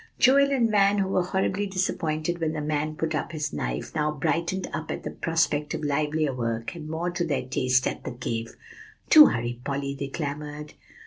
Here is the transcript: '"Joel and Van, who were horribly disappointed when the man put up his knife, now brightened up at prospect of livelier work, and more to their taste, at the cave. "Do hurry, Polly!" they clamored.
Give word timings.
'"Joel 0.17 0.49
and 0.51 0.71
Van, 0.71 0.97
who 0.97 1.09
were 1.09 1.21
horribly 1.21 1.67
disappointed 1.67 2.39
when 2.39 2.53
the 2.53 2.61
man 2.61 2.95
put 2.95 3.13
up 3.13 3.33
his 3.33 3.53
knife, 3.53 3.93
now 3.93 4.09
brightened 4.09 4.67
up 4.73 4.89
at 4.89 5.21
prospect 5.21 5.75
of 5.75 5.83
livelier 5.83 6.33
work, 6.33 6.73
and 6.73 6.89
more 6.89 7.11
to 7.11 7.23
their 7.23 7.45
taste, 7.45 7.85
at 7.85 8.03
the 8.03 8.09
cave. 8.11 8.55
"Do 9.11 9.27
hurry, 9.27 9.61
Polly!" 9.63 9.93
they 9.93 10.07
clamored. 10.07 10.73